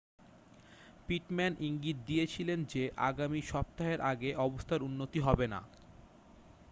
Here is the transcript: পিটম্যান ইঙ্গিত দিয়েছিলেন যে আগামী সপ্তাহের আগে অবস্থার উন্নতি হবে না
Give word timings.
পিটম্যান 1.07 1.53
ইঙ্গিত 1.61 1.97
দিয়েছিলেন 2.07 2.59
যে 2.65 2.83
আগামী 3.09 3.41
সপ্তাহের 3.51 3.99
আগে 4.11 4.29
অবস্থার 4.45 4.81
উন্নতি 4.83 5.19
হবে 5.19 5.45
না 5.47 5.59